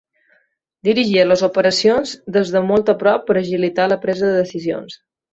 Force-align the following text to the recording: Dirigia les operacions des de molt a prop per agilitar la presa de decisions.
Dirigia 0.87 1.25
les 1.25 1.41
operacions 1.47 2.13
des 2.37 2.53
de 2.55 2.61
molt 2.69 2.89
a 2.93 2.95
prop 3.03 3.27
per 3.27 3.35
agilitar 3.41 3.85
la 3.93 3.99
presa 4.07 4.31
de 4.31 4.39
decisions. 4.41 4.97